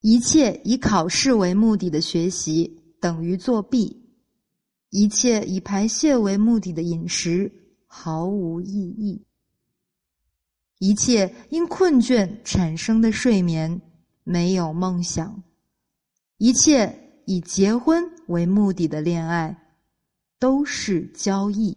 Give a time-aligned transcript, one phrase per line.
[0.00, 4.00] 一切以考试为目的的学习等于作弊，
[4.90, 7.52] 一切以排泄为目的的饮食
[7.86, 9.24] 毫无意义，
[10.78, 13.80] 一切因困倦产生的睡眠
[14.22, 15.42] 没有梦想，
[16.36, 19.56] 一切以结婚为目的的恋爱
[20.38, 21.76] 都是交易。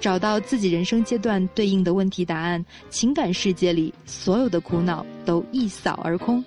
[0.00, 6.44] 找到自己人生阶段对应的问题答案，情感世界里所有的苦恼都一扫而空。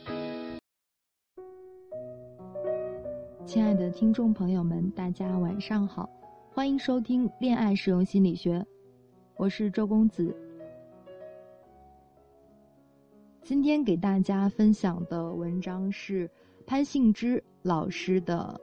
[3.46, 6.10] 亲爱的听众朋友们，大家晚上好，
[6.54, 8.60] 欢迎收听《恋爱实用心理学》，
[9.38, 10.36] 我是周公子。
[13.42, 16.30] 今天给大家分享的文章是
[16.66, 18.60] 潘幸之老师的。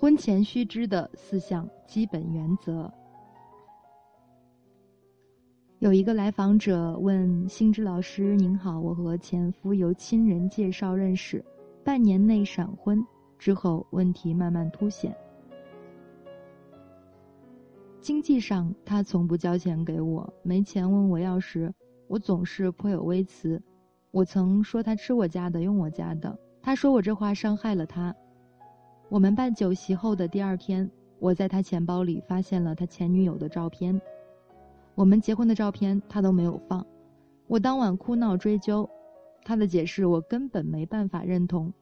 [0.00, 2.90] 婚前须知的四项基本原则。
[5.78, 11.44] 有一个来访者问星之老师：“您好，我和前夫由亲人介绍认识，
[11.84, 13.04] 半年内闪婚，
[13.38, 15.14] 之后问题慢慢凸显。
[18.00, 21.70] 经济上，他从不交钱给我，没钱问我要时，
[22.08, 23.62] 我总是颇有微词。
[24.12, 28.16] 我曾说他吃我家的，用我家的，他说我这话伤害了他。”
[29.10, 34.00] 我们办酒席后的第二天，我在他钱包里发现了他前女友的照片，
[34.94, 36.86] 我们结婚的照片他都没有放。
[37.48, 38.88] 我当晚哭闹追究，
[39.42, 41.72] 他的解释我根本没办法认同。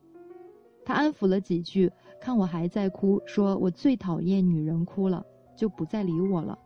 [0.87, 5.23] 他安抚了几句，看我还在哭，说我最讨厌女人哭了，
[5.55, 6.59] 就不再理我了。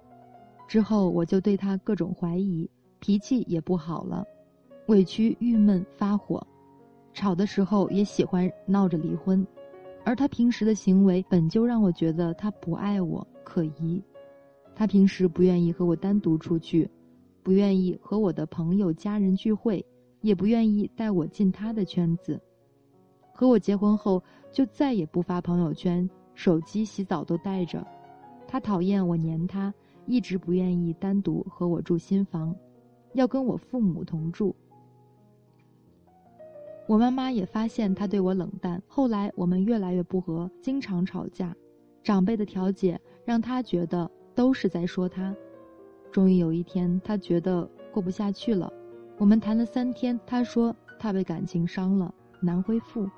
[0.68, 2.70] 之后我就对他各种怀疑，
[3.00, 4.24] 脾气也不好了，
[4.86, 6.46] 委屈、郁闷、发火，
[7.12, 9.44] 吵的时候也喜欢闹着离婚。
[10.04, 14.02] 而他平时的行为本就让我觉得他不爱我，可疑。
[14.74, 16.90] 他平时不愿意和我单独出去，
[17.42, 19.84] 不愿意和我的朋友家人聚会，
[20.20, 22.40] 也不愿意带我进他的圈子。
[23.32, 27.86] 和我结婚后，就再也不发朋友圈，手机、洗澡都带着。
[28.48, 29.72] 他讨厌我黏他，
[30.06, 32.54] 一直不愿意单独和我住新房，
[33.14, 34.54] 要跟我父母同住。
[36.86, 41.54] 我妈妈也发现他对我冷淡，后来我们越来越不和，经常吵架。
[42.02, 45.34] 长辈的调解让他觉得都是在说他。
[46.10, 48.70] 终于有一天，他觉得过不下去了。
[49.16, 53.08] 我们谈了三天，他说他被感情伤了，难恢复。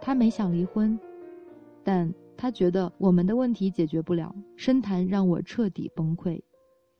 [0.00, 0.98] 他没想离婚，
[1.84, 4.34] 但他觉得我们的问题解决不了。
[4.56, 6.42] 深谈让我彻底崩溃，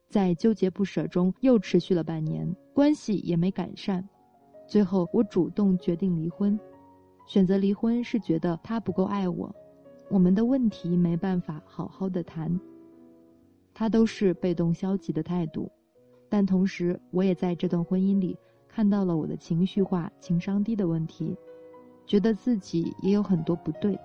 [0.08, 4.08] 在纠结不舍中又持续了半年，关系也没改善。
[4.66, 6.58] 最后，我主动决定离婚。
[7.26, 9.54] 选择离婚是觉得他不够爱我，
[10.10, 12.60] 我们的问题没办法好好的谈。
[13.72, 15.70] 他都是被动消极的态度，
[16.28, 18.36] 但同时我也在这段婚姻里
[18.68, 21.36] 看到了我的情绪化、情商低的问题，
[22.06, 23.98] 觉得自己也有很多不对。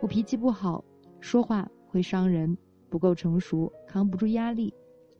[0.00, 0.84] 我脾气不好，
[1.20, 2.56] 说话会伤人，
[2.88, 4.72] 不够成熟，扛不住压力，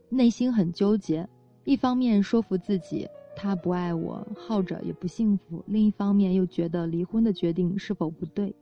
[0.09, 1.27] 内心很纠结。
[1.63, 3.07] 一方面说服自己。
[3.41, 5.63] 他不爱我，耗着也不幸福。
[5.65, 8.55] 另一方面又觉得离婚的决定是否不对？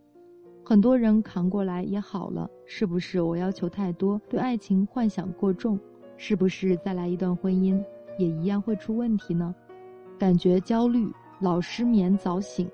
[0.64, 5.78] 很多人扛过来也好了，是不是我要求太多，对爱情幻想过重？
[6.16, 7.78] 是不是再来一段婚姻
[8.18, 9.54] 也一样会出问题呢？
[10.18, 11.06] 感觉焦虑，
[11.42, 12.66] 老失眠，早醒。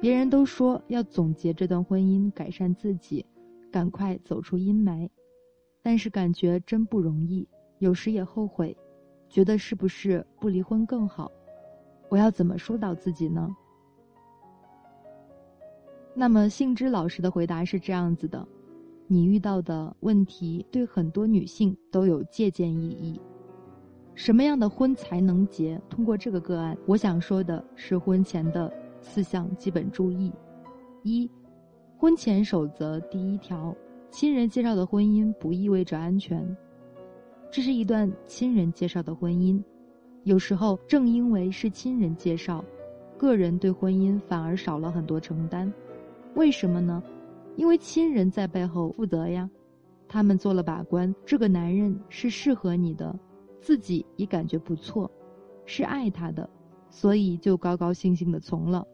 [0.00, 3.26] 别人都说要总结这段婚姻，改善自己，
[3.68, 5.08] 赶快走出阴霾，
[5.82, 7.48] 但是感觉真不容易，
[7.80, 8.76] 有时也后悔，
[9.28, 11.28] 觉得是不是不离婚更好？
[12.08, 13.54] 我要怎么疏导自己呢？
[16.14, 18.46] 那么，幸之老师的回答是这样子的：
[19.06, 23.20] 你遇到的问题对很多女性都有借鉴意义。
[24.14, 25.80] 什么样的婚才能结？
[25.88, 30.32] 通过这个个案，我想说的是婚前的四项基本注意：
[31.04, 31.30] 一、
[31.96, 33.72] 婚前守则第一条，
[34.10, 36.44] 亲人介绍的婚姻不意味着安全。
[37.52, 39.62] 这是一段亲人介绍的婚姻。
[40.28, 42.62] 有时候，正因为是亲人介绍，
[43.16, 45.72] 个人对婚姻反而少了很多承担。
[46.34, 47.02] 为什么呢？
[47.56, 49.48] 因为亲人在背后负责呀，
[50.06, 53.18] 他们做了把关，这个男人是适合你的，
[53.58, 55.10] 自己也感觉不错，
[55.64, 56.46] 是爱他的，
[56.90, 58.86] 所以就高高兴兴的从了。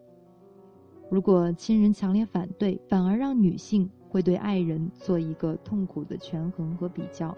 [1.10, 7.36] 如果亲人强烈反对，反而让女性会对爱人做一个痛苦的权衡和比较，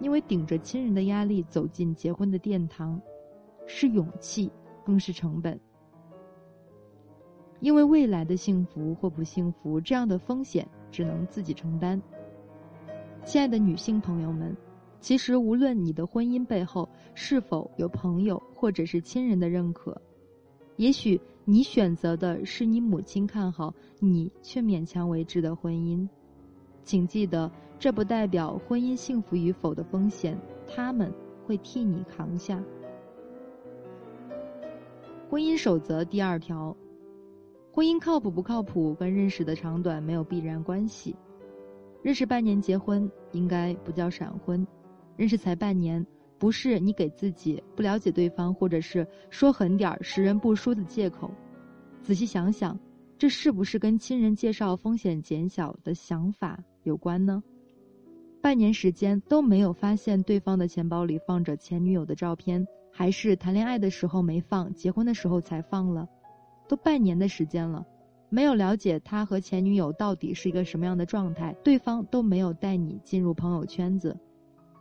[0.00, 3.00] 因为顶着亲人的压力走进结婚的殿堂，
[3.68, 4.50] 是勇气，
[4.84, 5.60] 更是成本。
[7.60, 12.00] 因为未来的幸福或不幸福，这样的风险只能自己承担。
[13.24, 14.56] 亲爱的女性朋友们，
[15.00, 20.00] 其实无论你的婚姻背后是否有朋友或者是亲人的认可，
[20.76, 26.08] 也许你选择的是你母亲看好你却勉强为之的婚姻，
[26.84, 31.12] 请记得，这不代表婚姻幸福与否的风险他们
[31.44, 32.62] 会替你扛下。
[35.30, 36.74] 婚姻守则第二条。
[37.70, 41.14] 婚姻靠谱不靠谱，跟认识的长短没有必然关系。
[42.02, 44.66] 认识半年结婚，应该不叫闪婚；
[45.16, 46.04] 认识才半年，
[46.38, 51.30] 不是你给自己不了解对方，或者是说狠点儿识人不淑的借口。
[52.00, 52.78] 仔细想想，
[53.18, 57.42] 这是不是跟亲人介绍风险减小的想法有关呢？
[58.40, 62.66] 半年时间都没有发现对方的钱包里放着前女友的照片，
[62.98, 66.08] 还是谈恋爱的时候没放，结婚的时候才放了？
[66.66, 67.86] 都半年的时间了，
[68.28, 74.18] 没有了解他和前女友到底是一个什么样的状态，对方都没有带你进入朋友圈子，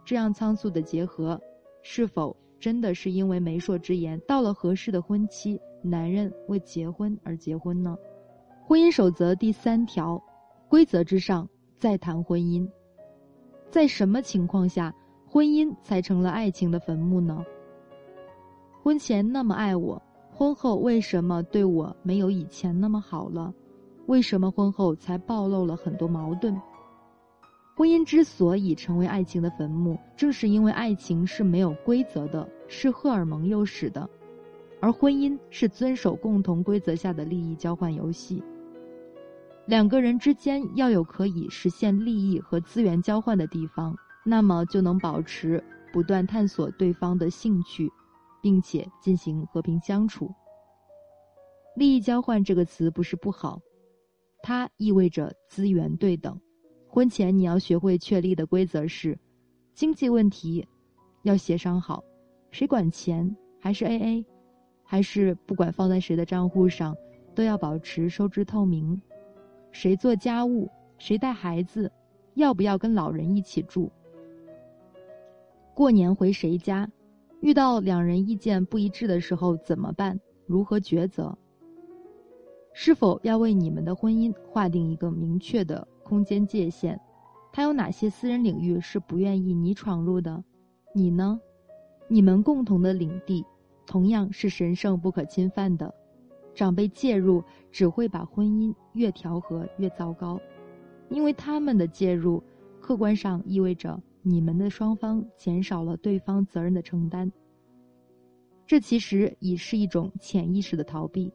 [0.03, 1.39] 这样仓促的结合，
[1.83, 7.95] 是否真的是因为媒妁之言，到了合适的婚期，男人为结婚而结婚呢？
[8.65, 10.19] 婚姻守则第三条，
[10.67, 11.47] 规则之上
[11.77, 12.67] 再谈婚姻，
[13.69, 14.91] 在什么情况下，
[15.27, 17.45] 婚姻才成了爱情的坟墓呢？
[18.87, 20.01] 婚前那么爱我。
[20.31, 23.53] 婚后为什么对我没有以前那么好了？
[24.05, 26.55] 为什么婚后才暴露了很多矛盾？
[27.75, 34.09] 婚姻之所以成为爱情的坟墓，正是因为爱情是没有规则的，是荷尔蒙诱使的，
[34.79, 38.41] 而婚姻是遵守共同规则下的利益交换游戏。
[39.65, 43.93] 两个人之间要有可以实现利益和资源交换的地方，
[44.23, 45.61] 那么就能保持
[45.91, 47.91] 不断探索对方的兴趣。
[48.41, 50.33] 并且进行和平相处。
[51.75, 53.61] 利益交换这个词不是不好，
[54.41, 56.39] 它意味着资源对等。
[56.87, 59.19] 婚前你要学会确立的规则是：
[59.73, 60.67] 经济问题
[61.23, 62.03] 要协商好，
[62.49, 64.25] 谁管钱，还是 A A，
[64.83, 66.95] 还是不管放在谁的账户上，
[67.35, 68.99] 都要保持收支透明。
[69.71, 70.67] 谁做家务，
[70.97, 71.91] 谁带孩子，
[72.33, 73.91] 要不要跟老人一起住？
[75.75, 76.89] 过年回谁家？
[77.39, 80.19] 遇到两人意见不一致的时候怎么办？
[80.45, 81.37] 如何抉择？
[82.73, 86.99] 是否要为你们的婚姻划定一个明确的空间界限？
[87.51, 90.43] 他有哪些私人领域是不愿意你闯入的？
[90.93, 91.39] 你呢？
[92.07, 93.45] 你们共同的领地
[93.85, 95.93] 同样是神圣不可侵犯的。
[96.55, 100.39] 长辈介入只会把婚姻越调和越糟糕，
[101.09, 102.41] 因为他们的介入，
[102.79, 103.99] 客观上意味着。
[104.21, 107.31] 你们的双方减少了对方责任的承担，
[108.65, 111.31] 这其实已是一种潜意识的逃避。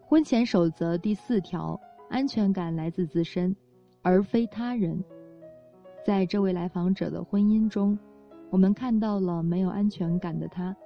[0.00, 3.54] 婚前守则第四条：安全感来自自身，
[4.02, 5.02] 而非他人。
[6.04, 7.98] 在这位来访者的婚姻中，
[8.50, 10.76] 我们看到了没有安全感的他。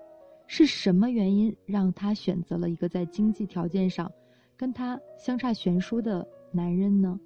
[0.46, 4.10] 是什么原因让他选择了一个在经济条件上
[4.56, 7.20] 跟他相差悬殊的男人呢？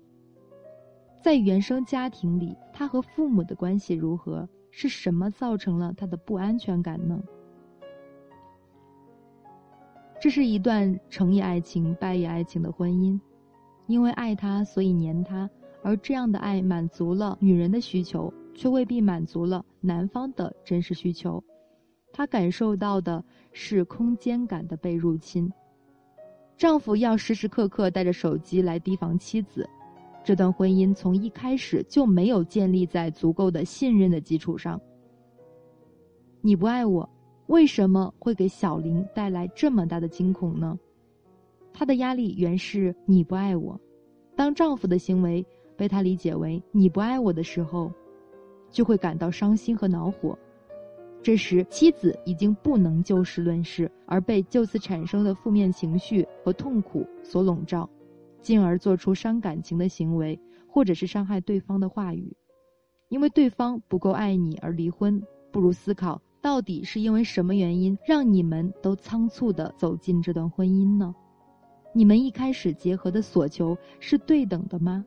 [1.23, 4.49] 在原生家庭里，他和父母的关系如何？
[4.73, 7.23] 是什么造成了他的不安全感呢？
[10.21, 13.21] 这是一段成也爱情败也爱情的婚姻，
[13.87, 15.49] 因为爱他，所以黏他，
[15.81, 21.41] 而这样的爱满足了女人的需求，却未必满足了男方的真实需求。
[22.13, 25.53] 他感受到的是空间感的被入侵，
[26.57, 29.71] 丈夫要时时刻刻带着手机来提防妻子。
[30.25, 34.81] 这段婚姻从一开始就没有建立在足够的信任的基础上。
[36.41, 37.09] 你不爱我，
[37.47, 40.79] 为什么会给小林带来这么大的惊恐呢？
[41.73, 43.79] 他的压力原是你不爱我。
[44.37, 45.45] 当丈夫的行为
[45.77, 47.93] 被他理解为你不爱我的时候，
[48.71, 50.39] 就会感到伤心和恼火。
[51.23, 57.89] 这时，妻子已经不能就事论事，而被就此产生的负面情绪和痛苦所笼罩。
[58.43, 62.37] 进而做出伤感情的行为，或者是伤害对方的话语，
[63.09, 71.15] 因为对方不够爱你而离婚，不如思考到底是因为什么原因让你们都仓促的走进这段婚姻呢？
[71.95, 75.05] 你们一开始结合的所求是对等的吗？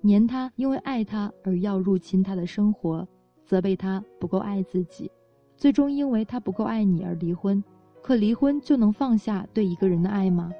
[0.00, 3.06] 黏他，因为爱他而要入侵他的生活，
[3.44, 5.10] 责备他不够爱自己，
[5.56, 7.62] 最终因为他不够爱你而离婚，
[8.02, 10.52] 可离婚就能放下对一个人的爱吗？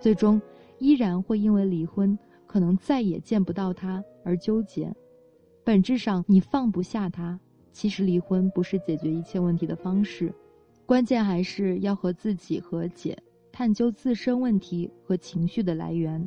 [0.00, 0.40] 最终
[0.78, 4.94] 依然会因为离婚可能再也见不到他而纠结。
[5.64, 7.38] 本质上，你放不下他。
[7.72, 10.32] 其实，离婚不是解决一切问题的方式，
[10.86, 13.18] 关键还是要和自己和解，
[13.52, 16.26] 探究自身问题和情绪的来源。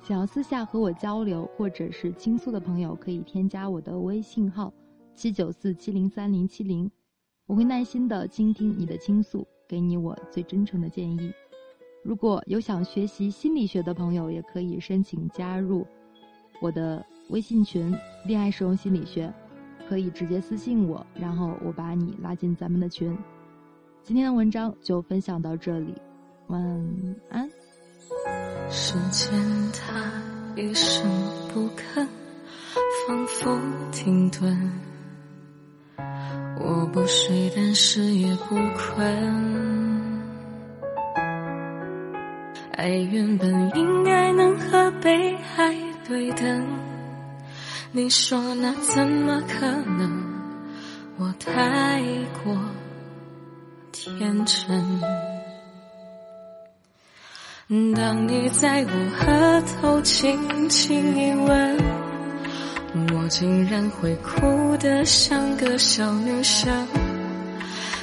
[0.00, 4.72] 想要私下和我交流或者是倾诉的朋友，可以添加我的微信号
[5.18, 6.88] 七九四七零三零七零，
[7.46, 11.32] 我会耐心的倾听你的倾诉，给你我最真诚的建议。
[12.04, 15.84] 如果有想学习心理学的朋友，也可以申请加入
[16.62, 17.92] 我的微信群
[18.24, 19.34] “恋爱实用心理学”，
[19.90, 23.18] 可以直接私信我，然后我把你拉进咱们的群。
[24.04, 25.92] 今天的文章就分享到这里，
[26.46, 26.62] 晚
[27.28, 27.50] 安。
[28.70, 29.36] 时间
[29.72, 30.22] 它
[30.54, 31.04] 一声
[31.52, 32.06] 不吭，
[33.08, 33.58] 仿佛
[33.90, 34.70] 停顿。
[36.60, 39.06] 我不睡，但是也不困。
[42.72, 45.74] 爱原本应该能和被爱
[46.06, 46.66] 对等，
[47.92, 49.66] 你说那怎么可
[49.98, 50.28] 能？
[51.18, 52.00] 我太
[52.44, 52.56] 过
[53.90, 55.00] 天真。
[57.94, 58.90] 当你在我
[59.26, 61.76] 额头轻轻一吻，
[63.28, 66.86] 竟然会哭得像个小女生。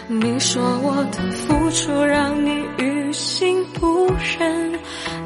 [0.08, 4.06] 你说我的付出让你于心不
[4.38, 4.80] 忍，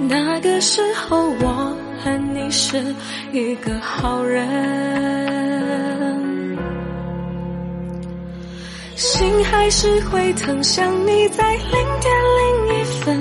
[0.08, 2.96] 那个时候我恨你是
[3.34, 4.48] 一个好人，
[8.96, 13.20] 心还是会疼，想你在零点零一分，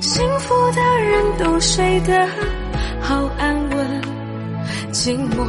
[0.00, 2.26] 幸福的人都睡得
[3.02, 3.63] 好安稳
[5.04, 5.44] 寂寞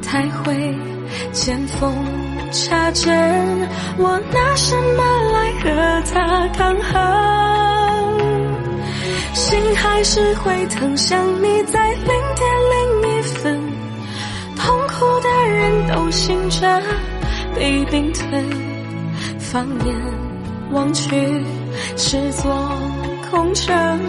[0.00, 0.74] 太会
[1.30, 1.92] 见缝。
[2.50, 3.04] 插针，
[3.98, 5.04] 我拿什么
[5.34, 5.68] 来和
[6.10, 6.96] 他抗衡？
[9.34, 13.60] 心还是会疼，想你在零点零一分，
[14.56, 16.82] 痛苦的人都醒着，
[17.54, 18.42] 被冰吞，
[19.38, 19.94] 放眼
[20.70, 21.44] 望去，
[21.98, 22.50] 是座
[23.30, 24.00] 空城，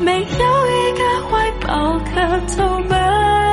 [0.00, 3.43] 没有一个怀抱可投奔。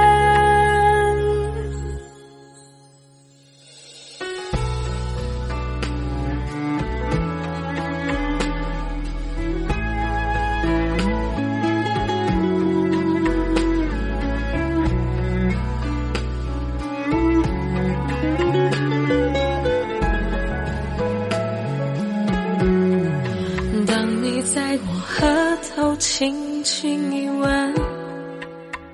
[24.44, 27.74] 在我额头轻轻一吻，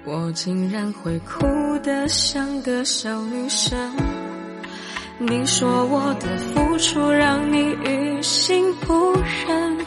[0.04, 1.46] 我竟然会哭
[1.84, 3.78] 得像个小女生。
[5.20, 9.78] 你说我的付出让你于心不忍，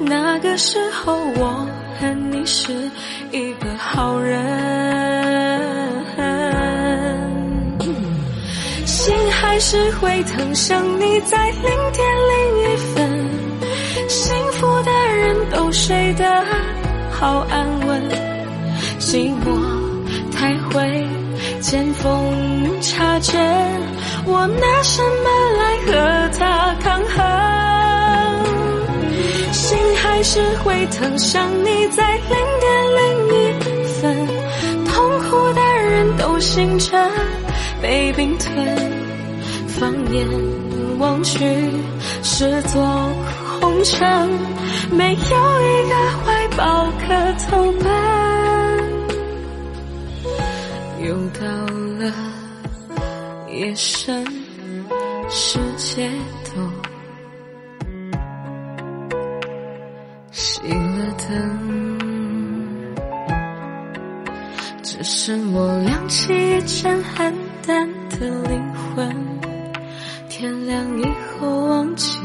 [0.00, 1.66] 那个时候我
[1.98, 2.72] 恨你是
[3.32, 5.50] 一个好人。
[8.86, 12.69] 心还是会疼，想你在零点零一
[17.20, 18.02] 好安稳，
[18.98, 19.44] 寂寞
[20.32, 21.06] 太会
[21.60, 23.38] 见缝插针，
[24.24, 25.92] 我拿什么来和
[26.38, 27.20] 他抗衡？
[29.52, 33.02] 心还是会疼，想你在零点零
[33.36, 33.52] 一
[34.00, 34.26] 分，
[34.86, 36.96] 痛苦的人都醒着，
[37.82, 38.48] 被冰吞，
[39.68, 40.26] 放眼
[40.98, 41.44] 望去
[42.22, 42.82] 是座
[43.60, 44.08] 空城，
[44.90, 45.94] 没有一个
[46.50, 47.06] 怀抱可
[47.48, 47.84] 投奔。
[51.02, 51.46] 又到
[51.98, 52.12] 了
[53.52, 54.24] 夜深，
[55.28, 56.10] 世界
[56.44, 56.60] 都
[60.32, 61.28] 熄了灯，
[64.82, 67.32] 只剩我亮起一盏黯
[67.66, 69.16] 淡的灵魂。
[70.28, 71.04] 天亮以
[71.38, 72.18] 后，忘记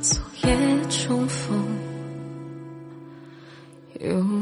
[0.00, 0.20] 昨。
[0.44, 0.56] 夜
[0.88, 1.81] 重逢。
[4.02, 4.41] you.